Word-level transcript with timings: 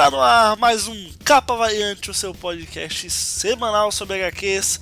Está 0.00 0.10
no 0.10 0.22
ar 0.22 0.56
mais 0.56 0.88
um 0.88 1.10
Capa 1.22 1.54
Variante, 1.54 2.10
o 2.10 2.14
seu 2.14 2.32
podcast 2.34 3.10
semanal 3.10 3.92
sobre 3.92 4.16
HQs. 4.24 4.80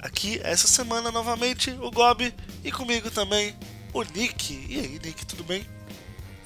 Aqui, 0.00 0.40
essa 0.42 0.66
semana, 0.66 1.12
novamente, 1.12 1.70
o 1.80 1.88
Gob 1.88 2.34
e 2.64 2.72
comigo 2.72 3.12
também, 3.12 3.54
o 3.94 4.02
Nick. 4.02 4.66
E 4.68 4.80
aí, 4.80 5.00
Nick, 5.04 5.24
tudo 5.24 5.44
bem? 5.44 5.64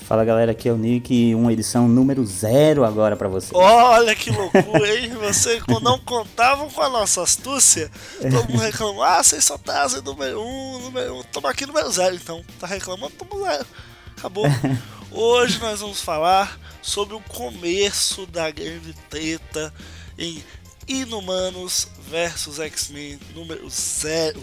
Fala 0.01 0.23
galera, 0.23 0.53
aqui 0.53 0.69
é 0.69 0.73
o 0.73 0.77
Nick, 0.77 1.35
uma 1.35 1.51
edição 1.51 1.89
número 1.89 2.27
zero 2.27 2.85
agora 2.85 3.17
para 3.17 3.27
você. 3.27 3.57
Olha 3.57 4.15
que 4.15 4.29
loucura, 4.31 4.99
hein? 4.99 5.09
Você 5.23 5.63
não 5.81 5.99
contavam 5.99 6.69
com 6.69 6.83
a 6.83 6.91
nossa 6.91 7.23
astúcia. 7.23 7.91
Todo 8.21 8.51
mundo 8.51 8.61
reclamou, 8.61 9.03
ah, 9.03 9.23
vocês 9.23 9.43
só 9.43 9.57
trazem 9.57 10.03
número 10.03 10.43
um, 10.43 10.79
número 10.79 11.21
um. 11.21 11.23
Toma 11.23 11.49
aqui 11.49 11.65
número 11.65 11.91
zero, 11.91 12.15
então. 12.15 12.45
Tá 12.61 12.67
reclamando, 12.67 13.15
toma 13.15 13.49
zero. 13.49 13.67
Acabou. 14.15 14.45
Hoje 15.11 15.59
nós 15.59 15.81
vamos 15.81 16.03
falar 16.03 16.59
sobre 16.85 17.15
o 17.15 17.21
começo 17.21 18.27
da 18.27 18.51
grande 18.51 18.93
treta 19.09 19.73
em 20.19 20.45
Inumanos 20.87 21.89
versus 22.11 22.61
X-Men 22.61 23.19
número 23.35 23.67
zero. 23.71 24.43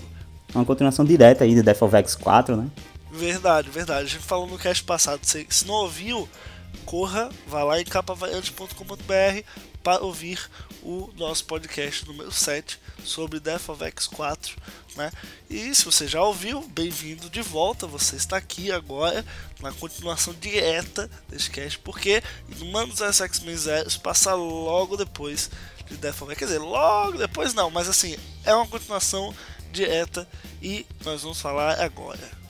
Uma 0.53 0.65
continuação 0.65 1.05
direta 1.05 1.43
aí 1.43 1.53
de 1.53 1.61
Death 1.61 1.83
of 1.83 1.95
X 1.95 2.15
4, 2.15 2.57
né? 2.57 2.67
Verdade, 3.11 3.69
verdade. 3.69 4.05
A 4.05 4.09
gente 4.09 4.23
falou 4.23 4.47
no 4.47 4.57
cast 4.57 4.83
passado. 4.83 5.23
Se, 5.23 5.45
se 5.49 5.67
não 5.67 5.75
ouviu, 5.75 6.27
corra, 6.83 7.29
vá 7.47 7.63
lá 7.63 7.79
em 7.79 7.85
capavariante.com.br 7.85 9.45
para 9.83 10.03
ouvir 10.03 10.39
o 10.83 11.09
nosso 11.15 11.45
podcast 11.45 12.05
número 12.05 12.31
7 12.31 12.79
sobre 13.03 13.39
Death 13.39 13.69
of 13.69 13.83
X4. 13.83 14.55
Né? 14.95 15.11
E 15.49 15.73
se 15.73 15.85
você 15.85 16.07
já 16.07 16.21
ouviu, 16.21 16.61
bem-vindo 16.69 17.29
de 17.29 17.41
volta. 17.41 17.87
Você 17.87 18.15
está 18.15 18.37
aqui 18.37 18.71
agora 18.71 19.25
na 19.59 19.71
continuação 19.71 20.33
direta 20.33 21.09
deste 21.27 21.49
cast, 21.51 21.79
porque 21.79 22.21
Humanos 22.59 22.99
vs 22.99 23.21
X-Men 23.21 23.57
Zero 23.57 23.99
passa 24.01 24.33
logo 24.33 24.97
depois 24.97 25.49
de 25.87 25.97
Death 25.97 26.21
of 26.21 26.31
X. 26.31 26.39
Quer 26.39 26.45
dizer, 26.45 26.59
logo 26.59 27.17
depois 27.17 27.53
não, 27.53 27.69
mas 27.69 27.87
assim, 27.87 28.17
é 28.43 28.53
uma 28.53 28.67
continuação 28.67 29.33
direta 29.71 30.27
e 30.61 30.85
nós 31.03 31.21
vamos 31.21 31.39
falar 31.39 31.79
agora. 31.79 32.40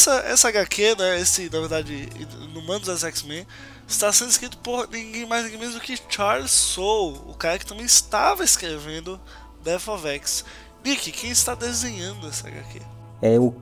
Essa, 0.00 0.14
essa 0.26 0.48
HQ, 0.48 0.96
né, 0.98 1.20
esse, 1.20 1.50
na 1.52 1.60
verdade, 1.60 2.08
no 2.54 2.62
Mandos 2.62 2.86
das 2.86 3.04
X-Men, 3.04 3.46
está 3.86 4.10
sendo 4.12 4.30
escrito 4.30 4.56
por 4.58 4.88
ninguém 4.88 5.26
mais 5.26 5.44
ninguém 5.44 5.58
menos 5.58 5.74
do 5.74 5.80
que 5.80 5.98
Charles 6.08 6.50
Soule, 6.50 7.20
o 7.26 7.34
cara 7.34 7.58
que 7.58 7.66
também 7.66 7.84
estava 7.84 8.42
escrevendo 8.42 9.20
Death 9.62 9.88
of 9.88 10.06
X. 10.08 10.44
Nick, 10.84 11.12
quem 11.12 11.30
está 11.30 11.54
desenhando 11.54 12.26
essa 12.26 12.48
HQ? 12.48 12.80
É 13.20 13.38
o 13.38 13.54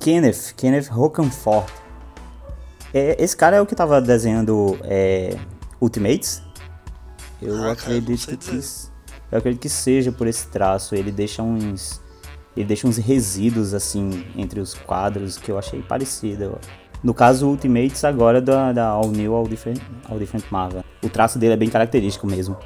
Kenneth, 0.00 0.54
Kenneth 0.56 0.88
Rockenfort. 0.90 1.70
É, 2.92 3.22
esse 3.22 3.36
cara 3.36 3.56
é 3.56 3.60
o 3.60 3.66
que 3.66 3.74
estava 3.74 4.00
desenhando 4.00 4.78
é, 4.82 5.36
Ultimates. 5.80 6.42
Eu 7.40 7.62
ah, 7.62 7.72
acredito 7.72 8.26
cara, 8.26 8.36
que 8.36 8.60
eu 9.30 9.38
acredito 9.38 9.62
que 9.62 9.68
seja 9.68 10.10
por 10.10 10.26
esse 10.26 10.46
traço. 10.48 10.94
Ele 10.94 11.12
deixa 11.12 11.42
uns 11.42 12.00
ele 12.56 12.66
deixa 12.66 12.86
uns 12.86 12.96
resíduos 12.96 13.74
assim 13.74 14.26
entre 14.36 14.60
os 14.60 14.74
quadros 14.74 15.36
que 15.36 15.50
eu 15.50 15.58
achei 15.58 15.82
parecido. 15.82 16.58
No 17.02 17.12
caso, 17.12 17.46
Ultimates 17.48 18.02
agora 18.04 18.40
da, 18.40 18.72
da 18.72 18.88
All 18.88 19.10
New 19.10 19.34
All 19.34 19.46
Different, 19.46 19.80
All 20.08 20.18
Different 20.18 20.46
Marvel. 20.50 20.84
O 21.02 21.08
traço 21.08 21.38
dele 21.38 21.52
é 21.52 21.56
bem 21.56 21.68
característico 21.68 22.26
mesmo. 22.26 22.56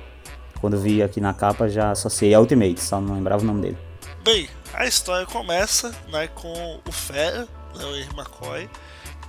Quando 0.60 0.78
vi 0.78 1.02
aqui 1.02 1.20
na 1.20 1.34
capa 1.34 1.68
já 1.68 1.90
associei 1.90 2.34
a 2.34 2.40
Ultimates, 2.40 2.84
só 2.84 3.00
não 3.00 3.14
lembrava 3.14 3.42
o 3.42 3.46
nome 3.46 3.62
dele. 3.62 3.78
Bem, 4.22 4.48
a 4.74 4.86
história 4.86 5.26
começa 5.26 5.92
né, 6.08 6.28
com 6.28 6.80
o 6.86 6.92
Fera, 6.92 7.48
né, 7.76 7.84
o 7.84 7.96
Henry 7.96 8.14
McCoy, 8.14 8.70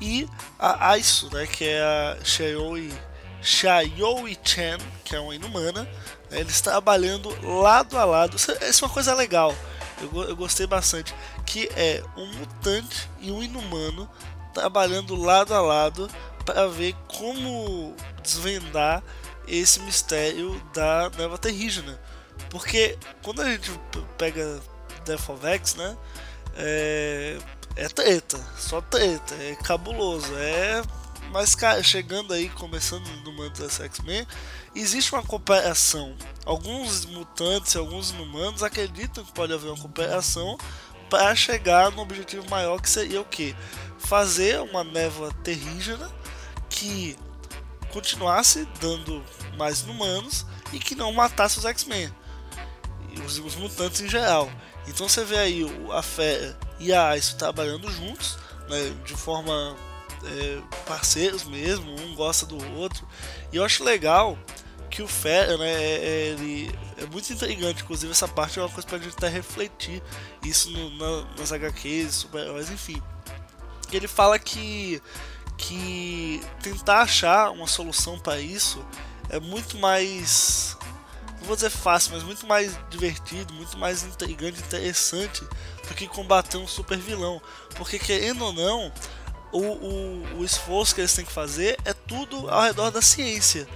e 0.02 0.28
a 0.60 0.90
Aisu, 0.92 1.30
né, 1.34 1.48
que 1.48 1.66
é 1.66 1.82
a 1.82 2.18
Shayoi, 2.24 2.92
Shayoi 3.42 4.38
Chen, 4.44 4.78
que 5.04 5.16
é 5.16 5.20
uma 5.20 5.34
inumana. 5.34 5.84
Né, 6.30 6.42
eles 6.42 6.62
trabalhando 6.62 7.30
lado 7.44 7.98
a 7.98 8.06
lado. 8.06 8.36
Isso 8.36 8.52
é 8.52 8.88
uma 8.88 8.94
coisa 8.94 9.16
legal 9.16 9.56
eu, 10.02 10.24
eu 10.24 10.36
gostei 10.36 10.68
bastante, 10.68 11.14
que 11.46 11.70
é 11.76 12.04
um 12.18 12.26
mutante 12.34 13.10
e 13.20 13.32
um 13.32 13.42
inumano 13.44 14.10
trabalhando 14.54 15.16
lado 15.16 15.54
a 15.54 15.62
lado 15.62 16.10
para 16.46 16.68
ver 16.68 16.96
como 17.08 17.96
desvendar 18.24 19.04
esse 19.48 19.80
mistério 19.82 20.62
da 20.74 21.10
neva 21.18 21.38
terrígena. 21.38 22.00
Porque 22.50 22.98
quando 23.22 23.42
a 23.42 23.46
gente 23.46 23.72
pega 24.18 24.60
Death 25.06 25.30
of 25.30 25.46
X, 25.46 25.76
né? 25.76 25.98
É, 26.56 27.38
é 27.76 27.88
treta, 27.88 28.38
só 28.58 28.82
treta, 28.82 29.36
é 29.36 29.56
cabuloso, 29.56 30.36
é. 30.36 30.82
Mas 31.32 31.54
cara, 31.54 31.84
chegando 31.84 32.34
aí, 32.34 32.50
começando 32.50 33.08
no 33.24 33.32
manto 33.32 33.62
das 33.62 33.80
X-Men, 33.80 34.26
existe 34.76 35.14
uma 35.14 35.24
cooperação. 35.24 36.16
Alguns 36.44 37.06
mutantes, 37.06 37.76
alguns 37.76 38.10
inumanos 38.10 38.64
acreditam 38.64 39.24
que 39.24 39.32
pode 39.32 39.54
haver 39.54 39.68
uma 39.68 39.78
cooperação 39.78 40.58
para 41.10 41.36
chegar 41.36 41.92
no 41.92 42.02
objetivo 42.02 42.50
maior 42.50 42.82
que 42.82 42.90
seria 42.90 43.22
o 43.22 43.26
que? 43.26 43.56
Fazer 44.00 44.60
uma 44.62 44.84
névoa 44.84 45.32
terrígena 45.44 46.10
que 46.70 47.16
continuasse 47.92 48.68
dando 48.80 49.24
mais 49.58 49.82
inumanos 49.82 50.46
e 50.72 50.80
que 50.80 50.96
não 50.96 51.12
matasse 51.12 51.60
os 51.60 51.66
X-Men. 51.66 52.14
Os, 53.26 53.40
os, 53.40 53.56
mutantes 53.56 54.02
em 54.02 54.08
geral. 54.08 54.50
Então 54.88 55.10
você 55.10 55.24
vê 55.26 55.38
aí 55.38 55.66
a 55.92 56.02
Fera 56.02 56.58
e 56.80 56.94
a 56.94 57.18
Ice 57.18 57.36
trabalhando 57.36 57.92
juntos, 57.92 58.38
né, 58.70 58.96
de 59.04 59.16
forma 59.16 59.76
é, 60.26 60.62
parceiros 60.86 61.44
mesmo, 61.44 61.94
um 62.02 62.16
gosta 62.16 62.46
do 62.46 62.58
outro. 62.78 63.08
E 63.52 63.58
eu 63.58 63.64
acho 63.64 63.84
legal 63.84 64.38
que 64.90 65.02
o 65.02 65.08
Fera, 65.08 65.58
né, 65.58 65.72
é, 65.72 65.96
é, 65.96 66.28
ele 66.30 66.72
é 66.98 67.06
muito 67.06 67.32
intrigante, 67.32 67.84
inclusive 67.84 68.12
essa 68.12 68.28
parte 68.28 68.60
é 68.60 68.62
uma 68.62 68.70
coisa 68.70 68.88
pra 68.88 68.98
gente 68.98 69.14
até 69.16 69.30
refletir 69.30 70.02
isso 70.44 70.72
no, 70.72 70.90
na, 70.98 71.28
nas 71.38 71.52
HQs, 71.52 72.16
super-heróis, 72.16 72.70
enfim. 72.70 73.02
Ele 73.92 74.08
fala 74.08 74.38
que 74.38 75.02
que 75.58 76.42
tentar 76.62 77.02
achar 77.02 77.52
uma 77.52 77.68
solução 77.68 78.18
para 78.18 78.40
isso 78.40 78.82
é 79.30 79.42
muito 79.42 79.78
mais 79.78 80.78
não 81.40 81.48
vou 81.48 81.56
dizer 81.56 81.70
fácil, 81.70 82.14
mas 82.14 82.24
muito 82.24 82.46
mais 82.46 82.78
divertido, 82.90 83.54
muito 83.54 83.78
mais 83.78 84.04
intrigante, 84.04 84.60
interessante 84.60 85.42
do 85.88 85.96
que 85.96 86.08
combater 86.08 86.58
um 86.58 86.68
super 86.68 86.98
vilão. 86.98 87.42
Porque 87.76 87.98
querendo 87.98 88.44
ou 88.44 88.54
não, 88.54 88.92
o, 89.52 89.62
o, 89.62 90.40
o 90.40 90.46
esforço 90.46 90.94
que 90.94 91.02
eles 91.02 91.14
têm 91.14 91.26
que 91.26 91.32
fazer 91.32 91.78
é 91.86 91.94
tudo 91.94 92.50
ao 92.50 92.62
redor 92.62 92.92
da 92.92 93.02
ciência. 93.02 93.68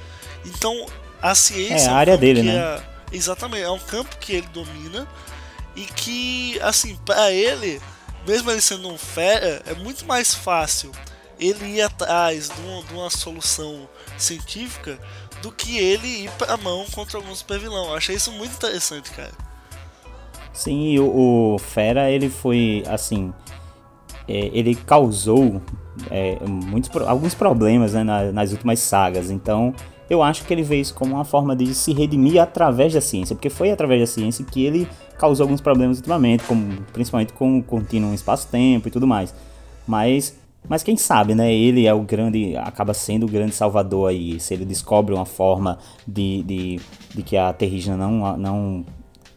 Então 0.45 0.85
a 1.21 1.33
ciência. 1.33 1.87
É 1.87 1.89
a 1.89 1.95
área 1.95 2.17
dele, 2.17 2.43
né? 2.43 2.55
É, 2.55 2.81
exatamente, 3.11 3.63
é 3.63 3.71
um 3.71 3.79
campo 3.79 4.17
que 4.17 4.33
ele 4.33 4.47
domina 4.47 5.07
e 5.75 5.85
que, 5.85 6.59
assim, 6.61 6.95
para 7.05 7.31
ele, 7.31 7.81
mesmo 8.27 8.51
ele 8.51 8.61
sendo 8.61 8.89
um 8.89 8.97
fera, 8.97 9.61
é 9.65 9.73
muito 9.73 10.05
mais 10.05 10.33
fácil 10.33 10.91
ele 11.39 11.65
ir 11.77 11.81
atrás 11.81 12.49
de 12.49 12.61
uma, 12.61 12.83
de 12.83 12.93
uma 12.93 13.09
solução 13.09 13.87
científica 14.17 14.99
do 15.41 15.51
que 15.51 15.77
ele 15.77 16.25
ir 16.25 16.31
pra 16.31 16.57
mão 16.57 16.85
contra 16.91 17.17
algum 17.17 17.33
super 17.33 17.59
vilão. 17.59 17.87
Eu 17.87 17.95
achei 17.95 18.15
isso 18.15 18.31
muito 18.31 18.53
interessante, 18.53 19.09
cara. 19.11 19.31
Sim, 20.53 20.99
o, 20.99 21.55
o 21.55 21.59
Fera, 21.59 22.11
ele 22.11 22.29
foi, 22.29 22.83
assim, 22.87 23.33
é, 24.27 24.51
ele 24.53 24.75
causou 24.75 25.61
é, 26.09 26.37
muitos, 26.47 26.89
alguns 27.07 27.33
problemas 27.33 27.93
né, 27.93 28.03
nas, 28.03 28.33
nas 28.33 28.51
últimas 28.51 28.79
sagas, 28.79 29.29
então 29.29 29.73
eu 30.09 30.21
acho 30.21 30.45
que 30.45 30.53
ele 30.53 30.63
vê 30.63 30.79
isso 30.79 30.93
como 30.93 31.15
uma 31.15 31.25
forma 31.25 31.55
de 31.55 31.73
se 31.73 31.93
redimir 31.93 32.41
através 32.41 32.93
da 32.93 33.01
ciência, 33.01 33.35
porque 33.35 33.49
foi 33.49 33.71
através 33.71 34.01
da 34.01 34.07
ciência 34.07 34.45
que 34.45 34.63
ele 34.63 34.87
causou 35.17 35.45
alguns 35.45 35.61
problemas 35.61 35.97
ultimamente, 35.97 36.43
como, 36.43 36.81
principalmente 36.91 37.33
com 37.33 37.59
o 37.59 37.63
contínuo 37.63 38.13
espaço-tempo 38.13 38.87
e 38.87 38.91
tudo 38.91 39.07
mais. 39.07 39.33
Mas, 39.87 40.37
mas 40.67 40.83
quem 40.83 40.97
sabe, 40.97 41.33
né? 41.33 41.53
Ele 41.53 41.85
é 41.85 41.93
o 41.93 42.01
grande, 42.01 42.55
acaba 42.57 42.93
sendo 42.93 43.25
o 43.25 43.29
grande 43.29 43.55
salvador 43.55 44.09
aí. 44.09 44.39
Se 44.39 44.53
ele 44.53 44.65
descobre 44.65 45.13
uma 45.13 45.25
forma 45.25 45.77
de, 46.07 46.43
de, 46.43 46.79
de 47.15 47.23
que 47.23 47.37
a 47.37 47.53
terrígena 47.53 47.97
não, 47.97 48.37
não 48.37 48.85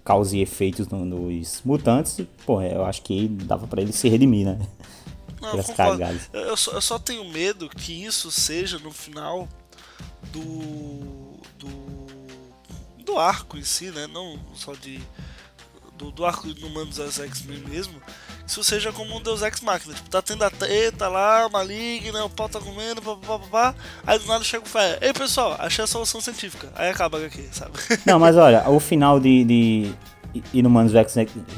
cause 0.07 0.39
efeitos 0.39 0.87
nos 0.87 1.63
mutantes, 1.65 2.21
pô, 2.47 2.63
eu 2.63 2.85
acho 2.85 3.03
que 3.03 3.27
dava 3.27 3.67
para 3.67 3.83
ele 3.83 3.93
se 3.93 4.09
redimir, 4.09 4.47
né? 4.47 4.57
Não, 5.43 5.53
eu, 6.33 6.57
só, 6.57 6.71
eu 6.73 6.81
só 6.81 6.99
tenho 6.99 7.25
medo 7.25 7.69
que 7.69 8.05
isso 8.05 8.31
seja 8.31 8.79
no 8.79 8.93
final 8.93 9.49
do, 10.33 11.41
do, 11.59 13.03
do 13.05 13.19
arco 13.19 13.59
em 13.59 13.65
si, 13.65 13.91
né? 13.91 14.07
Não 14.07 14.39
só 14.55 14.75
de 14.75 15.01
do, 15.99 16.13
do 16.13 16.25
arco 16.25 16.47
do 16.55 16.67
Humanos 16.69 16.97
das 16.99 17.19
X-Men 17.19 17.59
mesmo, 17.69 18.01
isso 18.47 18.63
seja 18.63 18.93
como 18.93 19.17
um 19.17 19.21
Deus 19.21 19.43
Ex 19.43 19.61
Machina. 19.61 19.95
Tipo, 19.95 20.09
tá 20.09 20.23
tendo 20.23 20.45
a 20.45 20.51
treta 20.51 21.09
lá, 21.09 21.49
maligna, 21.49 22.25
o 22.25 22.31
pau 22.31 22.49
tá 22.49 22.61
comendo, 22.61 23.03
papapá. 23.03 23.75
Aí 24.07 24.19
do 24.19 24.27
nada 24.27 24.45
chega 24.45 24.65
o 24.65 24.69
Fé. 24.69 24.99
Ei 25.01 25.13
pessoal, 25.13 25.57
achei 25.59 25.83
a 25.83 25.87
solução 25.87 26.21
científica. 26.21 26.69
Aí 26.77 26.91
acaba 26.91 27.19
aqui, 27.19 27.49
sabe? 27.51 27.73
Não, 28.07 28.19
mas 28.21 28.37
olha, 28.37 28.69
o 28.71 28.79
final 28.79 29.19
de, 29.19 29.45
de 29.45 29.95
Inumanos 30.55 30.93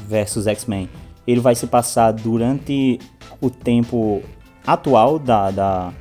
versus 0.07 0.47
X-Men, 0.47 0.89
ele 1.27 1.39
vai 1.39 1.53
se 1.53 1.67
passar 1.67 2.11
durante 2.11 2.99
o 3.39 3.51
tempo 3.51 4.23
atual 4.65 5.19
da, 5.19 5.51
da, 5.51 5.93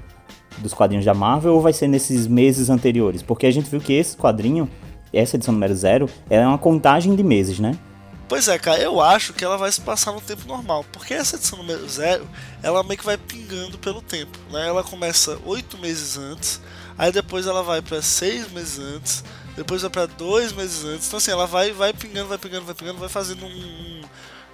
dos 0.59 0.73
quadrinhos 0.73 1.05
da 1.05 1.13
Marvel 1.13 1.55
ou 1.55 1.61
vai 1.61 1.75
ser 1.75 1.87
nesses 1.87 2.27
meses 2.27 2.71
anteriores? 2.71 3.23
Porque 3.23 3.47
a 3.47 3.51
gente 3.51 3.69
viu 3.69 3.81
que 3.81 3.93
esse 3.93 4.17
quadrinho, 4.17 4.69
essa 5.13 5.37
edição 5.37 5.53
número 5.53 5.75
zero, 5.75 6.09
é 6.31 6.41
uma 6.47 6.59
contagem 6.59 7.15
de 7.15 7.23
meses, 7.23 7.61
né? 7.61 7.79
Pois 8.29 8.47
é, 8.47 8.59
cara, 8.59 8.79
eu 8.79 9.01
acho 9.01 9.33
que 9.33 9.43
ela 9.43 9.57
vai 9.57 9.73
se 9.73 9.81
passar 9.81 10.13
no 10.13 10.21
tempo 10.21 10.47
normal, 10.47 10.85
porque 10.93 11.15
essa 11.15 11.37
edição 11.37 11.59
número 11.59 11.89
zero, 11.89 12.29
ela 12.63 12.83
meio 12.83 12.99
que 12.99 13.05
vai 13.05 13.17
pingando 13.17 13.79
pelo 13.79 14.03
tempo, 14.03 14.39
né? 14.51 14.69
Ela 14.69 14.85
começa 14.85 15.39
oito 15.47 15.79
meses 15.79 16.19
antes, 16.19 16.61
aí 16.99 17.11
depois 17.11 17.47
ela 17.47 17.63
vai 17.63 17.81
para 17.81 18.03
seis 18.03 18.53
meses 18.53 18.79
antes, 18.79 19.25
depois 19.57 19.81
vai 19.81 19.91
para 19.91 20.07
dois 20.07 20.53
meses 20.53 20.85
antes, 20.85 21.07
então 21.07 21.17
assim, 21.17 21.31
ela 21.31 21.47
vai, 21.47 21.73
vai 21.73 21.95
pingando, 21.95 22.29
vai 22.29 22.37
pingando, 22.37 22.67
vai 22.67 22.75
pingando, 22.75 22.99
vai 22.99 23.09
fazendo 23.09 23.47
um, 23.47 23.49
um 23.49 24.03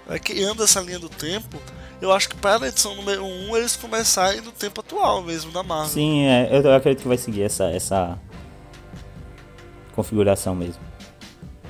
vai 0.07 0.19
criando 0.19 0.63
essa 0.63 0.79
linha 0.79 0.99
do 0.99 1.09
tempo. 1.09 1.57
Eu 2.01 2.11
acho 2.13 2.29
que 2.29 2.35
para 2.35 2.63
a 2.63 2.67
edição 2.67 2.95
número 2.95 3.25
um 3.25 3.57
eles 3.57 3.75
começarem 3.75 4.41
no 4.41 4.51
tempo 4.51 4.81
atual 4.81 5.21
mesmo 5.21 5.51
da 5.51 5.63
Marvel. 5.63 5.89
Sim, 5.89 6.25
é, 6.25 6.49
eu 6.51 6.73
acredito 6.73 7.01
que 7.01 7.07
vai 7.07 7.17
seguir 7.17 7.43
essa, 7.43 7.65
essa 7.65 8.17
configuração 9.93 10.55
mesmo. 10.55 10.81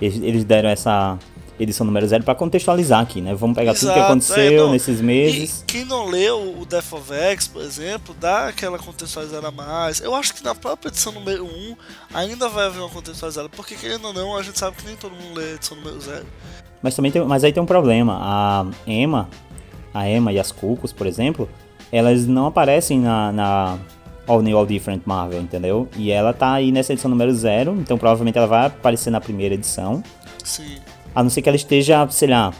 Eles, 0.01 0.21
eles 0.21 0.43
deram 0.43 0.69
essa 0.69 1.17
edição 1.59 1.85
número 1.85 2.07
zero 2.07 2.23
para 2.23 2.35
contextualizar 2.35 3.01
aqui, 3.01 3.21
né? 3.21 3.33
Vamos 3.33 3.55
pegar 3.55 3.71
Exato, 3.71 3.85
tudo 3.85 3.93
que 3.93 3.99
aconteceu 3.99 4.67
é, 4.67 4.71
nesses 4.71 5.01
meses. 5.01 5.61
E 5.61 5.65
quem 5.65 5.85
não 5.85 6.05
leu 6.05 6.59
o 6.59 6.65
Death 6.65 6.93
of 6.93 7.13
X, 7.13 7.47
por 7.47 7.61
exemplo, 7.61 8.15
dá 8.19 8.47
aquela 8.47 8.77
contextualizada 8.77 9.47
a 9.47 9.51
mais. 9.51 10.01
Eu 10.01 10.13
acho 10.15 10.33
que 10.33 10.43
na 10.43 10.53
própria 10.53 10.89
edição 10.89 11.13
número 11.13 11.45
1 11.45 11.75
ainda 12.13 12.49
vai 12.49 12.65
haver 12.65 12.79
uma 12.79 12.89
contextualizada, 12.89 13.49
porque 13.49 13.75
querendo 13.75 14.05
ou 14.05 14.13
não, 14.13 14.35
a 14.35 14.43
gente 14.43 14.59
sabe 14.59 14.75
que 14.77 14.85
nem 14.85 14.95
todo 14.95 15.13
mundo 15.15 15.37
lê 15.37 15.51
a 15.51 15.55
edição 15.55 15.77
número 15.77 15.99
0. 15.99 16.25
Mas 16.81 16.95
também 16.95 17.11
tem, 17.11 17.23
mas 17.23 17.43
aí 17.43 17.53
tem 17.53 17.63
um 17.63 17.65
problema. 17.65 18.19
A 18.21 18.65
Emma, 18.85 19.29
a 19.93 20.09
Emma 20.09 20.31
e 20.31 20.39
as 20.39 20.51
Cucos, 20.51 20.91
por 20.91 21.07
exemplo, 21.07 21.49
elas 21.91 22.27
não 22.27 22.47
aparecem 22.47 22.99
na, 22.99 23.31
na 23.31 23.77
All 24.27 24.41
New 24.41 24.57
All 24.57 24.65
Different 24.65 25.03
Marvel, 25.05 25.41
entendeu? 25.41 25.87
E 25.95 26.11
ela 26.11 26.33
tá 26.33 26.53
aí 26.53 26.71
nessa 26.71 26.93
edição 26.93 27.09
número 27.09 27.33
0, 27.33 27.77
então 27.79 27.97
provavelmente 27.97 28.37
ela 28.37 28.47
vai 28.47 28.65
aparecer 28.67 29.09
na 29.09 29.21
primeira 29.21 29.55
edição. 29.55 30.03
Sim. 30.43 30.77
A 31.15 31.23
não 31.23 31.29
ser 31.29 31.41
que 31.41 31.49
ela 31.49 31.55
esteja, 31.55 32.07
sei 32.09 32.27
lá, 32.27 32.53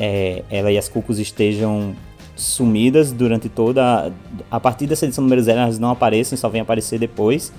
é, 0.00 0.42
ela 0.50 0.72
e 0.72 0.78
as 0.78 0.88
Cucos 0.88 1.18
estejam 1.18 1.94
sumidas 2.34 3.12
durante 3.12 3.48
toda. 3.48 4.12
A, 4.50 4.60
partir 4.60 4.86
dessa 4.86 5.04
edição 5.04 5.22
número 5.22 5.42
0 5.42 5.58
elas 5.60 5.78
não 5.78 5.90
aparecem, 5.90 6.36
só 6.36 6.48
vêm 6.48 6.62
aparecer 6.62 6.98
depois. 6.98 7.52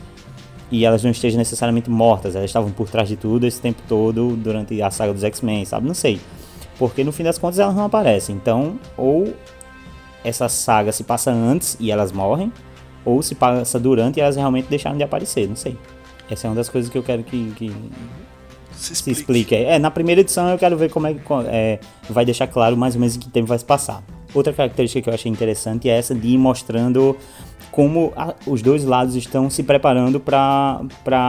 E 0.71 0.85
elas 0.85 1.03
não 1.03 1.11
estejam 1.11 1.37
necessariamente 1.37 1.89
mortas, 1.89 2.35
elas 2.35 2.49
estavam 2.49 2.71
por 2.71 2.89
trás 2.89 3.07
de 3.07 3.15
tudo 3.15 3.45
esse 3.45 3.61
tempo 3.61 3.79
todo 3.87 4.35
durante 4.35 4.81
a 4.81 4.89
saga 4.89 5.13
dos 5.13 5.23
X-Men, 5.23 5.65
sabe? 5.65 5.85
Não 5.85 5.93
sei. 5.93 6.19
Porque 6.79 7.03
no 7.03 7.11
fim 7.11 7.23
das 7.23 7.37
contas 7.37 7.59
elas 7.59 7.75
não 7.75 7.85
aparecem. 7.85 8.35
Então, 8.35 8.79
ou 8.97 9.35
essa 10.23 10.49
saga 10.49 10.91
se 10.91 11.03
passa 11.03 11.31
antes 11.31 11.77
e 11.79 11.91
elas 11.91 12.11
morrem, 12.11 12.51
ou 13.05 13.21
se 13.21 13.35
passa 13.35 13.79
durante 13.79 14.17
e 14.17 14.21
elas 14.21 14.35
realmente 14.35 14.67
deixaram 14.67 14.97
de 14.97 15.03
aparecer, 15.03 15.47
não 15.47 15.55
sei. 15.55 15.77
Essa 16.29 16.47
é 16.47 16.49
uma 16.49 16.55
das 16.55 16.69
coisas 16.69 16.89
que 16.89 16.97
eu 16.97 17.03
quero 17.03 17.23
que, 17.23 17.51
que 17.51 17.71
se 18.75 18.93
explique. 18.93 19.15
Se 19.15 19.21
explique. 19.21 19.55
É, 19.55 19.79
na 19.79 19.91
primeira 19.91 20.21
edição 20.21 20.49
eu 20.49 20.57
quero 20.57 20.77
ver 20.77 20.89
como 20.89 21.07
é 21.07 21.13
que 21.13 21.21
é, 21.47 21.79
vai 22.09 22.25
deixar 22.25 22.47
claro 22.47 22.75
mais 22.75 22.95
ou 22.95 23.01
menos 23.01 23.15
em 23.15 23.19
que 23.19 23.29
tempo 23.29 23.47
vai 23.47 23.57
se 23.57 23.65
passar. 23.65 24.03
Outra 24.33 24.51
característica 24.51 25.01
que 25.01 25.09
eu 25.09 25.13
achei 25.13 25.31
interessante 25.31 25.89
é 25.89 25.97
essa 25.97 26.15
de 26.15 26.27
ir 26.27 26.37
mostrando 26.37 27.17
como 27.71 28.13
a, 28.15 28.35
os 28.45 28.61
dois 28.61 28.83
lados 28.83 29.15
estão 29.15 29.49
se 29.49 29.63
preparando 29.63 30.19
para 30.19 30.79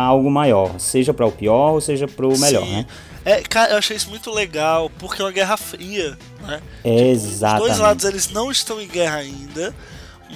algo 0.07 0.31
maior, 0.31 0.79
seja 0.79 1.15
para 1.15 1.25
o 1.25 1.33
pior 1.33 1.73
ou 1.73 1.81
seja 1.81 2.07
para 2.07 2.27
o 2.27 2.39
melhor, 2.39 2.65
Sim. 2.65 2.73
né? 2.73 2.87
É, 3.25 3.41
cara, 3.41 3.73
eu 3.73 3.79
achei 3.79 3.97
isso 3.97 4.11
muito 4.11 4.31
legal, 4.31 4.91
porque 4.99 5.23
é 5.23 5.25
uma 5.25 5.33
guerra 5.33 5.57
fria, 5.57 6.19
né? 6.43 6.61
É, 6.85 7.09
Exatamente. 7.09 7.63
Os 7.63 7.69
dois 7.69 7.79
lados 7.79 8.05
eles 8.05 8.29
não 8.29 8.51
estão 8.51 8.79
em 8.79 8.87
guerra 8.87 9.17
ainda, 9.17 9.75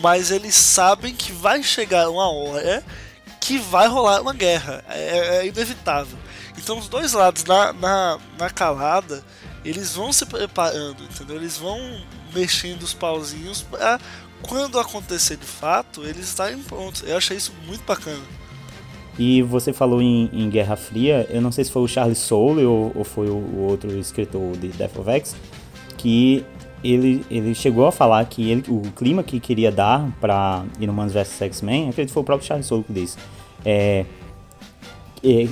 mas 0.01 0.31
eles 0.31 0.55
sabem 0.55 1.15
que 1.15 1.31
vai 1.31 1.63
chegar 1.63 2.09
uma 2.09 2.31
hora 2.33 2.83
que 3.39 3.59
vai 3.59 3.87
rolar 3.87 4.23
uma 4.23 4.33
guerra. 4.33 4.83
É, 4.89 5.41
é 5.41 5.47
inevitável. 5.47 6.17
Então 6.59 6.79
os 6.79 6.89
dois 6.89 7.13
lados 7.13 7.45
na, 7.45 7.73
na, 7.73 8.19
na 8.39 8.51
calada, 8.51 9.25
eles 9.65 9.95
vão 9.95 10.13
se 10.13 10.27
preparando, 10.27 11.03
entendeu? 11.05 11.37
Eles 11.37 11.57
vão 11.57 11.79
mexendo 12.35 12.83
os 12.83 12.93
pauzinhos 12.93 13.63
para 13.63 13.99
quando 14.43 14.79
acontecer 14.79 15.37
de 15.37 15.47
fato, 15.47 16.03
eles 16.05 16.29
estarem 16.29 16.59
prontos. 16.63 17.03
Eu 17.03 17.17
achei 17.17 17.37
isso 17.37 17.53
muito 17.67 17.85
bacana. 17.85 18.23
E 19.19 19.43
você 19.43 19.73
falou 19.73 20.01
em, 20.01 20.31
em 20.33 20.49
Guerra 20.49 20.77
Fria, 20.77 21.27
eu 21.29 21.41
não 21.41 21.51
sei 21.51 21.65
se 21.65 21.73
foi 21.73 21.83
o 21.83 21.89
Charles 21.89 22.19
Soule 22.19 22.65
ou, 22.65 22.93
ou 22.95 23.03
foi 23.03 23.29
o, 23.29 23.35
o, 23.35 23.67
outro 23.69 23.99
escritor 23.99 24.57
de 24.57 24.69
Death 24.69 24.97
of 24.97 25.11
X, 25.11 25.35
que 25.97 26.45
ele, 26.85 27.27
ele 27.29 27.53
chegou 27.53 27.87
a 27.87 27.91
falar 27.91 28.25
que 28.27 28.49
ele, 28.49 28.65
o 28.69 28.83
clima 28.93 29.25
que 29.25 29.41
queria 29.41 29.73
dar 29.73 30.09
para 30.21 30.65
Inhumans 30.79 31.13
vs 31.13 31.43
X-Men, 31.43 31.89
acredito 31.89 32.11
que 32.11 32.15
foi 32.15 32.23
o 32.23 32.25
próprio 32.27 32.47
Charles 32.47 32.67
Soule 32.67 32.85
que 32.85 32.93
disse, 32.93 33.19
é, 33.65 34.07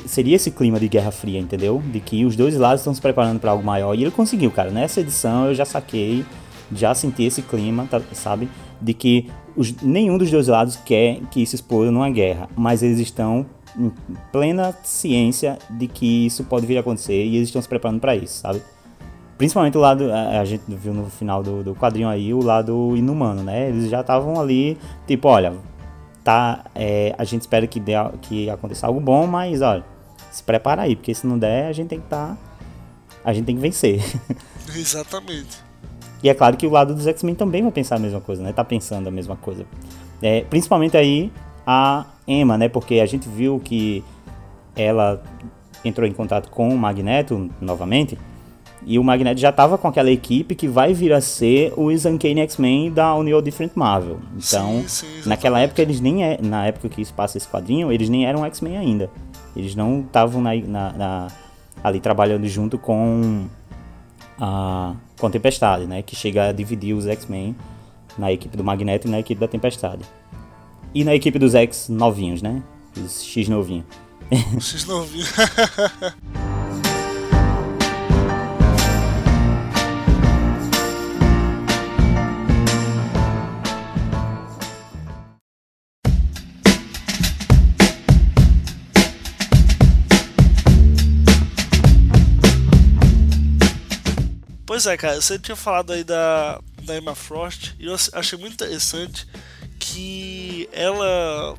seria 0.06 0.36
esse 0.36 0.50
clima 0.50 0.78
de 0.78 0.88
Guerra 0.88 1.10
Fria, 1.10 1.38
entendeu? 1.38 1.82
De 1.92 2.00
que 2.00 2.24
os 2.24 2.36
dois 2.36 2.56
lados 2.56 2.80
estão 2.80 2.94
se 2.94 3.00
preparando 3.00 3.40
para 3.40 3.50
algo 3.50 3.64
maior. 3.64 3.94
E 3.94 4.02
ele 4.02 4.10
conseguiu, 4.10 4.50
cara. 4.50 4.70
Nessa 4.70 5.00
edição 5.00 5.46
eu 5.46 5.54
já 5.54 5.64
saquei, 5.64 6.24
já 6.72 6.94
senti 6.94 7.24
esse 7.24 7.42
clima, 7.42 7.86
tá, 7.90 8.00
sabe? 8.12 8.48
De 8.80 8.94
que 8.94 9.28
os, 9.56 9.74
nenhum 9.82 10.18
dos 10.18 10.30
dois 10.30 10.48
lados 10.48 10.76
quer 10.76 11.20
que 11.30 11.42
isso 11.42 11.54
exploda 11.54 11.90
numa 11.90 12.10
guerra. 12.10 12.48
Mas 12.56 12.82
eles 12.82 12.98
estão 12.98 13.46
em 13.78 13.92
plena 14.32 14.74
ciência 14.82 15.58
de 15.70 15.86
que 15.86 16.26
isso 16.26 16.44
pode 16.44 16.66
vir 16.66 16.76
a 16.76 16.80
acontecer 16.80 17.24
e 17.24 17.36
eles 17.36 17.48
estão 17.48 17.60
se 17.60 17.68
preparando 17.68 18.00
para 18.00 18.16
isso, 18.16 18.40
sabe? 18.40 18.62
Principalmente 19.36 19.76
o 19.76 19.80
lado, 19.80 20.10
a, 20.10 20.40
a 20.40 20.44
gente 20.44 20.62
viu 20.68 20.94
no 20.94 21.10
final 21.10 21.42
do, 21.42 21.62
do 21.62 21.74
quadrinho 21.74 22.08
aí, 22.08 22.32
o 22.32 22.42
lado 22.42 22.96
inumano, 22.96 23.42
né? 23.42 23.68
Eles 23.68 23.90
já 23.90 24.00
estavam 24.00 24.40
ali, 24.40 24.78
tipo, 25.06 25.28
olha, 25.28 25.52
tá, 26.26 26.64
é, 26.74 27.14
a 27.16 27.22
gente 27.22 27.42
espera 27.42 27.68
que, 27.68 27.78
dê, 27.78 27.92
que 28.20 28.50
aconteça 28.50 28.88
algo 28.88 28.98
bom, 28.98 29.28
mas 29.28 29.62
olha, 29.62 29.84
se 30.28 30.42
prepara 30.42 30.82
aí, 30.82 30.96
porque 30.96 31.14
se 31.14 31.24
não 31.24 31.38
der, 31.38 31.68
a 31.68 31.72
gente 31.72 31.86
tem 31.86 32.00
que 32.00 32.06
estar. 32.06 32.34
Tá, 32.34 32.38
a 33.24 33.32
gente 33.32 33.44
tem 33.44 33.54
que 33.54 33.62
vencer. 33.62 34.02
Exatamente. 34.74 35.64
E 36.24 36.28
é 36.28 36.34
claro 36.34 36.56
que 36.56 36.66
o 36.66 36.70
lado 36.70 36.96
dos 36.96 37.06
X-Men 37.06 37.36
também 37.36 37.62
vai 37.62 37.70
pensar 37.70 37.94
a 37.94 37.98
mesma 38.00 38.20
coisa, 38.20 38.42
né? 38.42 38.52
Tá 38.52 38.64
pensando 38.64 39.06
a 39.06 39.10
mesma 39.12 39.36
coisa. 39.36 39.64
É, 40.20 40.40
principalmente 40.42 40.96
aí 40.96 41.30
a 41.64 42.04
Emma, 42.26 42.58
né? 42.58 42.68
Porque 42.68 42.98
a 42.98 43.06
gente 43.06 43.28
viu 43.28 43.60
que 43.60 44.02
ela 44.74 45.22
entrou 45.84 46.08
em 46.08 46.12
contato 46.12 46.50
com 46.50 46.68
o 46.68 46.76
Magneto 46.76 47.48
novamente. 47.60 48.18
E 48.88 49.00
o 49.00 49.04
Magneto 49.04 49.40
já 49.40 49.50
estava 49.50 49.76
com 49.76 49.88
aquela 49.88 50.12
equipe 50.12 50.54
que 50.54 50.68
vai 50.68 50.94
vir 50.94 51.12
a 51.12 51.20
ser 51.20 51.74
os 51.76 52.04
Uncanny 52.04 52.40
X-Men 52.42 52.92
da 52.92 53.12
Union 53.16 53.42
Different 53.42 53.72
Marvel. 53.74 54.20
Então, 54.36 54.84
sim, 54.86 55.06
sim, 55.22 55.28
naquela 55.28 55.58
época 55.58 55.82
eles 55.82 56.00
nem 56.00 56.22
é, 56.22 56.38
na 56.40 56.66
época 56.66 56.88
que 56.88 57.02
isso 57.02 57.12
passa 57.12 57.36
esse 57.36 57.48
quadrinho, 57.48 57.90
eles 57.90 58.08
nem 58.08 58.26
eram 58.26 58.44
X-Men 58.44 58.78
ainda. 58.78 59.10
Eles 59.56 59.74
não 59.74 60.02
estavam 60.02 60.40
na, 60.40 60.54
na, 60.54 60.92
na, 60.92 61.28
ali 61.82 61.98
trabalhando 61.98 62.46
junto 62.46 62.78
com 62.78 63.46
a 64.40 64.94
com 65.18 65.26
a 65.26 65.30
Tempestade, 65.30 65.86
né, 65.86 66.02
que 66.02 66.14
chega 66.14 66.50
a 66.50 66.52
dividir 66.52 66.94
os 66.94 67.06
X-Men 67.06 67.56
na 68.18 68.30
equipe 68.32 68.56
do 68.56 68.62
Magneto 68.62 69.08
e 69.08 69.10
na 69.10 69.18
equipe 69.18 69.40
da 69.40 69.48
Tempestade. 69.48 70.04
E 70.94 71.04
na 71.04 71.14
equipe 71.14 71.38
dos 71.38 71.54
X 71.54 71.88
novinhos, 71.88 72.40
né? 72.40 72.62
Os 72.96 73.24
X 73.24 73.48
novinho. 73.48 73.84
X 74.60 74.86
novinho. 74.86 75.26
Pois 94.76 94.86
é, 94.86 94.94
cara, 94.94 95.18
você 95.18 95.38
tinha 95.38 95.56
falado 95.56 95.90
aí 95.90 96.04
da, 96.04 96.60
da 96.82 96.98
Emma 96.98 97.14
Frost 97.14 97.74
e 97.78 97.86
eu 97.86 97.96
achei 98.12 98.38
muito 98.38 98.52
interessante 98.52 99.26
que 99.78 100.68
ela. 100.70 101.56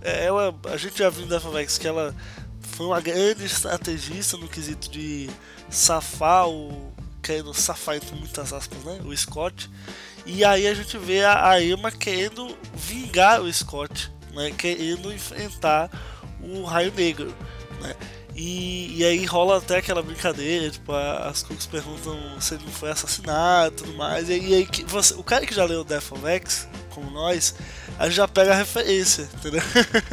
ela 0.00 0.54
a 0.72 0.76
gente 0.76 0.96
já 0.96 1.10
viu 1.10 1.26
da 1.26 1.40
Favex 1.40 1.76
que 1.76 1.88
ela 1.88 2.14
foi 2.60 2.86
uma 2.86 3.00
grande 3.00 3.44
estrategista 3.46 4.36
no 4.36 4.46
quesito 4.46 4.88
de 4.88 5.28
safar 5.68 6.48
o. 6.48 6.92
querendo 7.20 7.52
safar 7.52 7.96
entre 7.96 8.14
muitas 8.14 8.52
aspas, 8.52 8.78
né? 8.84 9.00
O 9.04 9.16
Scott. 9.16 9.68
E 10.24 10.44
aí 10.44 10.68
a 10.68 10.74
gente 10.74 10.96
vê 10.98 11.24
a, 11.24 11.50
a 11.50 11.60
Emma 11.60 11.90
querendo 11.90 12.56
vingar 12.76 13.40
o 13.40 13.52
Scott, 13.52 14.08
né? 14.32 14.52
Querendo 14.52 15.12
enfrentar 15.12 15.90
o 16.40 16.62
Raio 16.62 16.92
Negro. 16.94 17.34
Né? 17.80 17.96
E, 18.34 18.98
e 18.98 19.04
aí 19.04 19.24
rola 19.26 19.58
até 19.58 19.76
aquela 19.76 20.02
brincadeira, 20.02 20.70
tipo, 20.70 20.92
as 20.92 21.42
Cooks 21.42 21.66
perguntam 21.66 22.16
se 22.40 22.54
ele 22.54 22.64
não 22.64 22.72
foi 22.72 22.90
assassinado 22.90 23.74
e 23.74 23.76
tudo 23.76 23.94
mais. 23.94 24.28
E, 24.28 24.38
e 24.38 24.54
aí 24.54 24.68
você, 24.86 25.14
o 25.14 25.22
cara 25.22 25.44
que 25.44 25.54
já 25.54 25.64
leu 25.64 25.84
Death 25.84 26.12
of 26.12 26.26
X, 26.26 26.68
como 26.94 27.10
nós, 27.10 27.54
a 27.98 28.06
gente 28.06 28.16
já 28.16 28.26
pega 28.26 28.52
a 28.52 28.56
referência, 28.56 29.28
entendeu? 29.34 29.62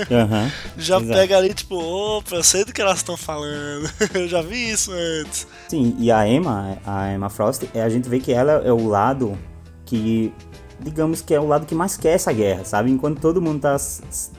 Uhum, 0.10 0.52
já 0.78 0.98
exato. 0.98 1.14
pega 1.14 1.38
ali, 1.38 1.54
tipo, 1.54 1.76
opa, 1.76 2.36
eu 2.36 2.44
sei 2.44 2.66
do 2.66 2.74
que 2.74 2.82
elas 2.82 2.98
estão 2.98 3.16
falando, 3.16 3.90
eu 4.14 4.28
já 4.28 4.42
vi 4.42 4.72
isso 4.72 4.92
antes. 4.92 5.48
Sim, 5.68 5.96
e 6.00 6.12
a 6.12 6.28
Emma, 6.28 6.78
a 6.86 7.14
Emma 7.14 7.30
Frost, 7.30 7.64
é, 7.74 7.82
a 7.82 7.90
gente 7.90 8.10
vê 8.10 8.20
que 8.20 8.34
ela 8.34 8.54
é 8.66 8.72
o 8.72 8.88
lado 8.88 9.38
que, 9.86 10.34
digamos 10.80 11.22
que 11.22 11.34
é 11.34 11.40
o 11.40 11.48
lado 11.48 11.66
que 11.66 11.76
mais 11.76 11.96
quer 11.96 12.14
essa 12.14 12.34
guerra, 12.34 12.66
sabe? 12.66 12.90
Enquanto 12.92 13.20
todo 13.22 13.42
mundo 13.42 13.62
tá 13.62 13.78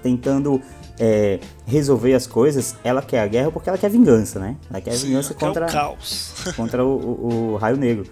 tentando 0.02 0.60
é, 1.00 1.40
resolver 1.66 2.12
as 2.12 2.26
coisas, 2.26 2.76
ela 2.84 3.00
quer 3.00 3.20
a 3.20 3.26
guerra 3.26 3.50
porque 3.50 3.70
ela 3.70 3.78
quer 3.78 3.88
vingança, 3.88 4.38
né? 4.38 4.56
Ela 4.68 4.82
quer 4.82 4.92
Sim, 4.92 5.06
vingança 5.06 5.32
contra, 5.32 5.64
quer 5.64 5.72
o 5.72 5.74
caos. 5.74 6.34
contra 6.54 6.84
o, 6.84 6.90
o, 6.90 7.52
o, 7.52 7.56
Raio 7.56 7.78
Negro. 7.78 8.04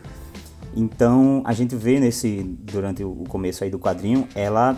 Então 0.75 1.42
a 1.45 1.52
gente 1.52 1.76
vê 1.76 2.00
nesse 2.00 2.42
durante 2.42 3.04
o 3.04 3.25
começo 3.28 3.62
aí 3.62 3.71
do 3.71 3.78
quadrinho 3.78 4.26
ela 4.35 4.76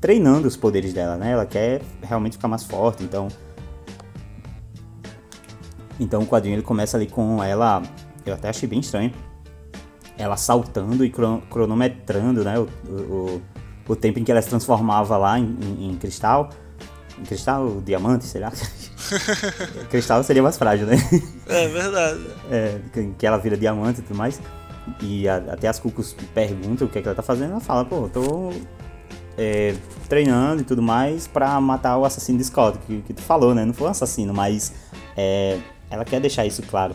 treinando 0.00 0.46
os 0.46 0.56
poderes 0.56 0.92
dela, 0.92 1.16
né? 1.16 1.32
Ela 1.32 1.44
quer 1.44 1.82
realmente 2.00 2.36
ficar 2.36 2.46
mais 2.46 2.62
forte, 2.62 3.02
então 3.02 3.26
então 5.98 6.22
o 6.22 6.26
quadrinho 6.26 6.54
ele 6.54 6.62
começa 6.62 6.96
ali 6.96 7.06
com 7.06 7.42
ela, 7.42 7.82
eu 8.24 8.34
até 8.34 8.48
achei 8.48 8.68
bem 8.68 8.80
estranho, 8.80 9.12
ela 10.16 10.36
saltando 10.36 11.04
e 11.04 11.10
cronometrando, 11.10 12.44
né? 12.44 12.58
O, 12.58 12.68
o, 12.88 13.42
o 13.88 13.96
tempo 13.96 14.20
em 14.20 14.24
que 14.24 14.30
ela 14.30 14.42
se 14.42 14.48
transformava 14.48 15.16
lá 15.16 15.38
em, 15.38 15.56
em, 15.60 15.90
em 15.90 15.96
cristal 15.96 16.50
Cristal, 17.22 17.80
diamante, 17.84 18.24
sei 18.24 18.40
lá. 18.40 18.52
Cristal 19.90 20.22
seria 20.22 20.42
mais 20.42 20.56
frágil, 20.56 20.86
né? 20.86 20.96
É 21.46 21.68
verdade. 21.68 22.26
É, 22.50 22.78
que 23.18 23.26
ela 23.26 23.38
vira 23.38 23.56
diamante 23.56 24.00
e 24.00 24.02
tudo 24.02 24.16
mais. 24.16 24.40
E 25.00 25.28
a, 25.28 25.36
até 25.36 25.68
as 25.68 25.78
cucos 25.78 26.14
perguntam 26.34 26.86
o 26.86 26.90
que, 26.90 26.98
é 26.98 27.02
que 27.02 27.08
ela 27.08 27.14
tá 27.14 27.22
fazendo. 27.22 27.52
Ela 27.52 27.60
fala, 27.60 27.84
pô, 27.84 28.08
tô 28.08 28.52
é, 29.36 29.74
treinando 30.08 30.62
e 30.62 30.64
tudo 30.64 30.82
mais 30.82 31.26
pra 31.26 31.60
matar 31.60 31.96
o 31.98 32.04
assassino 32.04 32.38
de 32.38 32.44
Scott, 32.44 32.78
que, 32.86 33.02
que 33.02 33.14
tu 33.14 33.22
falou, 33.22 33.54
né? 33.54 33.64
Não 33.64 33.74
foi 33.74 33.88
um 33.88 33.90
assassino, 33.90 34.34
mas 34.34 34.72
é, 35.16 35.58
ela 35.90 36.04
quer 36.04 36.20
deixar 36.20 36.46
isso 36.46 36.62
claro. 36.62 36.94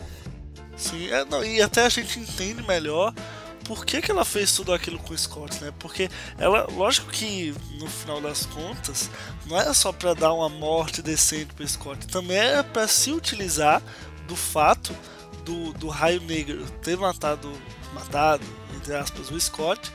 Sim, 0.76 1.08
é, 1.08 1.24
não, 1.24 1.44
e 1.44 1.60
até 1.60 1.84
a 1.84 1.88
gente 1.88 2.20
entende 2.20 2.62
melhor 2.66 3.12
por 3.68 3.84
que, 3.84 4.00
que 4.00 4.10
ela 4.10 4.24
fez 4.24 4.50
tudo 4.54 4.72
aquilo 4.72 4.98
com 4.98 5.12
o 5.12 5.18
Scott, 5.18 5.62
né? 5.62 5.70
Porque 5.78 6.08
ela, 6.38 6.66
lógico 6.72 7.10
que 7.10 7.54
no 7.78 7.86
final 7.86 8.18
das 8.18 8.46
contas, 8.46 9.10
não 9.44 9.60
era 9.60 9.74
só 9.74 9.92
para 9.92 10.14
dar 10.14 10.32
uma 10.32 10.48
morte 10.48 11.02
decente 11.02 11.52
para 11.52 11.68
Scott, 11.68 12.06
também 12.08 12.38
era 12.38 12.64
para 12.64 12.88
se 12.88 13.12
utilizar 13.12 13.82
do 14.26 14.34
fato 14.34 14.96
do, 15.44 15.74
do 15.74 15.88
Raio 15.88 16.22
Negro 16.22 16.64
ter 16.82 16.96
matado, 16.96 17.52
matado, 17.92 18.44
entre 18.74 18.94
aspas, 18.94 19.30
o 19.30 19.38
Scott 19.38 19.92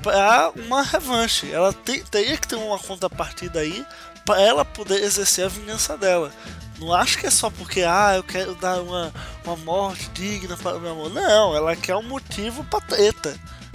para 0.00 0.52
uma 0.54 0.82
revanche. 0.82 1.50
Ela 1.50 1.72
te, 1.72 2.04
teria 2.04 2.36
que 2.36 2.46
ter 2.46 2.54
uma 2.54 2.78
contrapartida 2.78 3.58
aí 3.58 3.84
para 4.24 4.40
ela 4.40 4.64
poder 4.64 5.02
exercer 5.02 5.46
a 5.46 5.48
vingança 5.48 5.96
dela. 5.96 6.32
Não 6.78 6.92
acho 6.92 7.18
que 7.18 7.26
é 7.26 7.30
só 7.30 7.50
porque, 7.50 7.82
ah, 7.82 8.14
eu 8.16 8.22
quero 8.22 8.54
dar 8.54 8.80
uma, 8.82 9.12
uma 9.44 9.56
morte 9.56 10.10
digna 10.10 10.56
para 10.56 10.76
o 10.76 10.80
meu 10.80 10.92
amor. 10.92 11.10
Não, 11.10 11.54
ela 11.54 11.74
quer 11.74 11.96
um 11.96 12.02
motivo 12.02 12.64
pra 12.64 12.80
treta. 12.80 13.34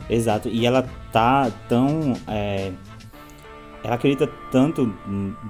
Exato, 0.10 0.50
e 0.50 0.66
ela 0.66 0.88
tá 1.12 1.52
tão. 1.68 2.14
É... 2.28 2.72
Ela 3.84 3.96
acredita 3.96 4.28
tanto 4.52 4.94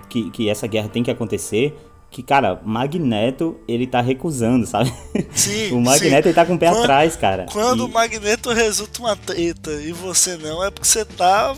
que, 0.08 0.30
que 0.30 0.50
essa 0.50 0.66
guerra 0.66 0.88
tem 0.88 1.04
que 1.04 1.12
acontecer 1.12 1.78
que, 2.12 2.22
cara, 2.22 2.60
Magneto, 2.66 3.58
ele 3.66 3.88
tá 3.88 4.02
recusando, 4.02 4.68
sabe? 4.68 4.94
Sim, 5.32 5.72
o 5.74 5.80
Magneto, 5.80 6.24
sim. 6.24 6.30
ele 6.30 6.34
tá 6.34 6.46
com 6.46 6.56
o 6.56 6.60
pé 6.60 6.70
quando, 6.70 6.80
atrás, 6.82 7.16
cara. 7.16 7.46
Quando 7.50 7.84
e... 7.84 7.86
o 7.86 7.90
Magneto 7.90 8.52
resulta 8.52 9.00
uma 9.00 9.16
treta 9.16 9.72
e 9.72 9.94
você 9.94 10.36
não, 10.36 10.62
é 10.62 10.70
porque 10.70 10.88
você 10.88 11.06
tá 11.06 11.56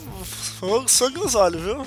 sangue 0.88 1.18
nos 1.18 1.34
olhos, 1.34 1.60
viu? 1.60 1.86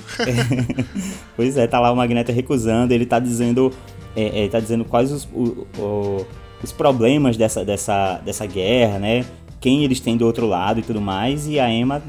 pois 1.37 1.57
é, 1.57 1.69
tá 1.69 1.79
lá 1.79 1.93
o 1.93 1.97
Magneto 1.97 2.33
recusando, 2.33 2.93
ele 2.93 3.07
tá 3.07 3.21
dizendo 3.21 3.73
é, 4.17 4.45
é, 4.45 4.49
tá 4.49 4.59
dizendo 4.59 4.85
quais 4.85 5.13
os, 5.13 5.25
o, 5.27 5.67
o, 5.79 6.27
os 6.63 6.73
problemas 6.73 7.37
dessa, 7.37 7.65
dessa, 7.65 8.19
dessa 8.25 8.47
guerra, 8.47 8.99
né? 8.99 9.27
Quem 9.61 9.85
eles 9.85 10.01
têm 10.01 10.17
do 10.17 10.25
outro 10.25 10.47
lado 10.47 10.81
e 10.81 10.83
tudo 10.83 11.01
mais. 11.01 11.47
E 11.47 11.61
a 11.61 11.71
Emma 11.71 12.03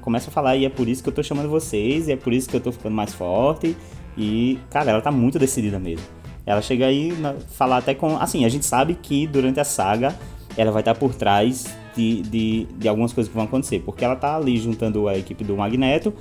começa 0.00 0.28
a 0.28 0.32
falar, 0.32 0.56
e 0.56 0.64
é 0.64 0.68
por 0.68 0.88
isso 0.88 1.02
que 1.02 1.08
eu 1.08 1.12
tô 1.12 1.22
chamando 1.22 1.48
vocês, 1.48 2.08
e 2.08 2.12
é 2.12 2.16
por 2.16 2.32
isso 2.32 2.48
que 2.48 2.56
eu 2.56 2.60
tô 2.60 2.72
ficando 2.72 2.94
mais 2.94 3.14
forte. 3.14 3.76
E, 4.16 4.58
cara, 4.70 4.90
ela 4.90 5.00
tá 5.00 5.10
muito 5.10 5.38
decidida 5.38 5.78
mesmo. 5.78 6.04
Ela 6.44 6.60
chega 6.60 6.86
aí 6.86 7.12
na, 7.12 7.34
falar 7.34 7.78
até 7.78 7.94
com. 7.94 8.16
Assim, 8.16 8.44
a 8.44 8.48
gente 8.48 8.66
sabe 8.66 8.94
que 9.00 9.26
durante 9.26 9.60
a 9.60 9.64
saga 9.64 10.14
ela 10.56 10.72
vai 10.72 10.82
estar 10.82 10.94
por 10.94 11.14
trás 11.14 11.66
de, 11.96 12.22
de, 12.22 12.64
de 12.76 12.88
algumas 12.88 13.12
coisas 13.12 13.30
que 13.30 13.36
vão 13.36 13.44
acontecer. 13.44 13.80
Porque 13.80 14.04
ela 14.04 14.16
tá 14.16 14.36
ali 14.36 14.56
juntando 14.58 15.06
a 15.06 15.16
equipe 15.16 15.44
do 15.44 15.56
Magneto. 15.56 16.12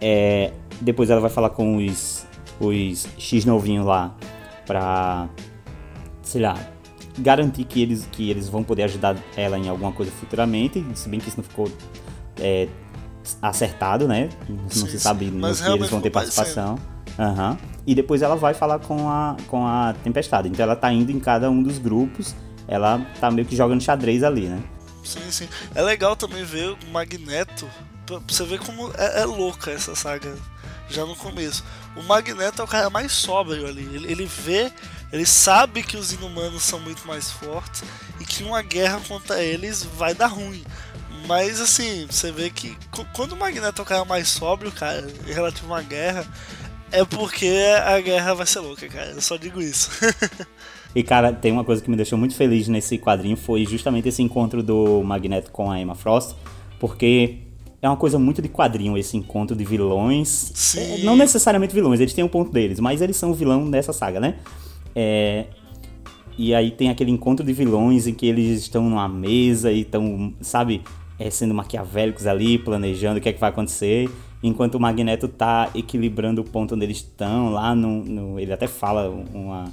É, 0.00 0.52
depois 0.80 1.10
ela 1.10 1.20
vai 1.20 1.30
falar 1.30 1.50
com 1.50 1.76
os, 1.76 2.26
os 2.60 3.08
X 3.18 3.44
novinhos 3.44 3.84
lá 3.84 4.14
para 4.66 5.28
sei 6.26 6.42
lá, 6.42 6.58
garantir 7.18 7.64
que 7.64 7.80
eles, 7.80 8.06
que 8.10 8.30
eles 8.30 8.48
vão 8.48 8.62
poder 8.62 8.82
ajudar 8.82 9.16
ela 9.36 9.58
em 9.58 9.68
alguma 9.68 9.92
coisa 9.92 10.10
futuramente, 10.12 10.84
se 10.94 11.08
bem 11.08 11.20
que 11.20 11.28
isso 11.28 11.38
não 11.38 11.44
ficou 11.44 11.70
é, 12.38 12.68
acertado, 13.40 14.06
né? 14.06 14.28
Não 14.48 14.68
sim, 14.68 14.86
se 14.86 14.98
sabe 15.00 15.26
no 15.26 15.54
que 15.54 15.62
eles 15.62 15.88
vão 15.88 16.00
ter 16.00 16.10
participação. 16.10 16.78
Uhum. 17.18 17.56
E 17.86 17.94
depois 17.94 18.20
ela 18.20 18.36
vai 18.36 18.52
falar 18.52 18.80
com 18.80 19.08
a, 19.08 19.36
com 19.46 19.66
a 19.66 19.94
Tempestade. 20.02 20.48
Então 20.48 20.64
ela 20.64 20.76
tá 20.76 20.92
indo 20.92 21.10
em 21.10 21.20
cada 21.20 21.48
um 21.48 21.62
dos 21.62 21.78
grupos, 21.78 22.34
ela 22.66 23.00
tá 23.20 23.30
meio 23.30 23.46
que 23.46 23.56
jogando 23.56 23.80
xadrez 23.80 24.22
ali, 24.22 24.48
né? 24.48 24.62
Sim, 25.04 25.30
sim. 25.30 25.48
É 25.74 25.80
legal 25.80 26.16
também 26.16 26.44
ver 26.44 26.70
o 26.70 26.78
Magneto, 26.90 27.66
pra 28.04 28.20
você 28.26 28.44
ver 28.44 28.58
como 28.58 28.90
é, 28.98 29.22
é 29.22 29.24
louca 29.24 29.70
essa 29.70 29.94
saga 29.94 30.34
já 30.90 31.06
no 31.06 31.14
começo. 31.14 31.64
O 31.96 32.02
Magneto 32.02 32.60
é 32.60 32.64
o 32.64 32.68
cara 32.68 32.90
mais 32.90 33.12
sóbrio 33.12 33.66
ali. 33.66 33.82
Ele, 33.82 34.12
ele 34.12 34.26
vê, 34.26 34.70
ele 35.12 35.24
sabe 35.24 35.82
que 35.82 35.96
os 35.96 36.12
inumanos 36.12 36.62
são 36.62 36.78
muito 36.78 37.06
mais 37.06 37.30
fortes 37.30 37.82
e 38.20 38.24
que 38.24 38.44
uma 38.44 38.62
guerra 38.62 39.00
contra 39.08 39.42
eles 39.42 39.82
vai 39.82 40.14
dar 40.14 40.26
ruim. 40.26 40.64
Mas 41.26 41.60
assim, 41.60 42.06
você 42.08 42.30
vê 42.30 42.50
que 42.50 42.76
quando 43.12 43.32
o 43.32 43.36
Magneto 43.36 43.80
é 43.80 43.84
o 43.84 43.86
cara 43.86 44.04
mais 44.04 44.28
sóbrio, 44.28 44.70
cara, 44.70 45.06
em 45.26 45.32
relativo 45.32 45.72
a 45.72 45.76
uma 45.76 45.82
guerra, 45.82 46.24
é 46.92 47.04
porque 47.04 47.52
a 47.84 48.00
guerra 48.00 48.34
vai 48.34 48.46
ser 48.46 48.60
louca, 48.60 48.88
cara. 48.88 49.10
Eu 49.10 49.20
só 49.20 49.36
digo 49.36 49.60
isso. 49.60 49.90
e 50.94 51.02
cara, 51.02 51.32
tem 51.32 51.50
uma 51.50 51.64
coisa 51.64 51.82
que 51.82 51.90
me 51.90 51.96
deixou 51.96 52.18
muito 52.18 52.34
feliz 52.34 52.68
nesse 52.68 52.98
quadrinho 52.98 53.36
foi 53.36 53.64
justamente 53.64 54.08
esse 54.08 54.22
encontro 54.22 54.62
do 54.62 55.02
Magneto 55.02 55.50
com 55.50 55.70
a 55.70 55.80
Emma 55.80 55.94
Frost, 55.94 56.36
porque 56.78 57.45
é 57.86 57.90
uma 57.90 57.96
coisa 57.96 58.18
muito 58.18 58.42
de 58.42 58.48
quadrinho 58.48 58.96
esse 58.98 59.16
encontro 59.16 59.56
de 59.56 59.64
vilões. 59.64 60.52
Sim. 60.54 60.80
É, 60.80 60.98
não 60.98 61.16
necessariamente 61.16 61.74
vilões, 61.74 62.00
eles 62.00 62.12
têm 62.12 62.24
um 62.24 62.28
ponto 62.28 62.50
deles, 62.50 62.80
mas 62.80 63.00
eles 63.00 63.16
são 63.16 63.30
o 63.30 63.34
vilão 63.34 63.70
dessa 63.70 63.92
saga, 63.92 64.20
né? 64.20 64.36
É, 64.94 65.46
e 66.38 66.54
aí 66.54 66.70
tem 66.70 66.90
aquele 66.90 67.10
encontro 67.10 67.44
de 67.44 67.52
vilões 67.52 68.06
em 68.06 68.12
que 68.14 68.26
eles 68.26 68.60
estão 68.60 68.88
numa 68.88 69.08
mesa 69.08 69.72
e 69.72 69.80
estão, 69.80 70.34
sabe, 70.40 70.82
é, 71.18 71.30
sendo 71.30 71.54
maquiavélicos 71.54 72.26
ali, 72.26 72.58
planejando 72.58 73.18
o 73.18 73.22
que 73.22 73.28
é 73.28 73.32
que 73.32 73.40
vai 73.40 73.50
acontecer, 73.50 74.10
enquanto 74.42 74.74
o 74.74 74.80
Magneto 74.80 75.28
tá 75.28 75.70
equilibrando 75.74 76.42
o 76.42 76.44
ponto 76.44 76.74
onde 76.74 76.84
eles 76.84 76.98
estão, 76.98 77.50
lá 77.50 77.74
no, 77.74 78.04
no 78.04 78.40
ele 78.40 78.52
até 78.52 78.66
fala 78.66 79.08
uma, 79.32 79.72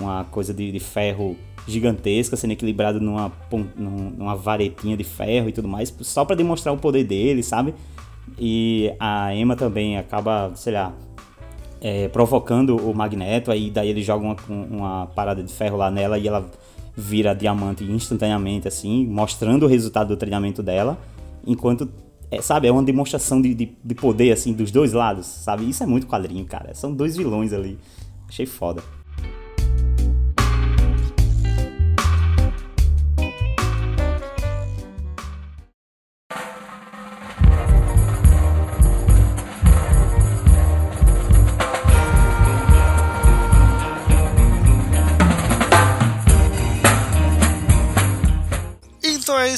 uma 0.00 0.24
coisa 0.24 0.52
de, 0.52 0.72
de 0.72 0.80
ferro 0.80 1.36
gigantesca 1.66 2.36
sendo 2.36 2.52
equilibrado 2.52 3.00
numa, 3.00 3.30
numa 3.76 4.34
varetinha 4.34 4.96
de 4.96 5.04
ferro 5.04 5.48
e 5.48 5.52
tudo 5.52 5.68
mais, 5.68 5.94
só 6.00 6.24
para 6.24 6.34
demonstrar 6.34 6.74
o 6.74 6.78
poder 6.78 7.04
dele, 7.04 7.42
sabe? 7.42 7.74
E 8.38 8.92
a 8.98 9.34
Emma 9.34 9.54
também 9.54 9.98
acaba, 9.98 10.52
sei 10.54 10.72
lá, 10.72 10.92
é, 11.80 12.08
provocando 12.08 12.76
o 12.76 12.94
Magneto, 12.94 13.50
aí 13.50 13.70
daí 13.70 13.88
ele 13.90 14.02
joga 14.02 14.24
uma, 14.24 14.36
uma 14.48 15.06
parada 15.08 15.42
de 15.42 15.52
ferro 15.52 15.76
lá 15.76 15.90
nela 15.90 16.18
e 16.18 16.26
ela 16.26 16.50
vira 16.96 17.34
diamante 17.34 17.84
instantaneamente, 17.84 18.66
assim, 18.66 19.06
mostrando 19.06 19.64
o 19.64 19.68
resultado 19.68 20.08
do 20.08 20.16
treinamento 20.16 20.62
dela, 20.62 20.98
enquanto, 21.46 21.88
é, 22.30 22.42
sabe, 22.42 22.66
é 22.66 22.72
uma 22.72 22.82
demonstração 22.82 23.40
de, 23.40 23.54
de, 23.54 23.76
de 23.84 23.94
poder, 23.94 24.32
assim, 24.32 24.52
dos 24.52 24.70
dois 24.70 24.92
lados, 24.92 25.26
sabe? 25.26 25.68
Isso 25.68 25.82
é 25.82 25.86
muito 25.86 26.06
quadrinho, 26.06 26.44
cara. 26.44 26.74
São 26.74 26.92
dois 26.92 27.16
vilões 27.16 27.52
ali. 27.52 27.78
Achei 28.28 28.46
foda. 28.46 28.82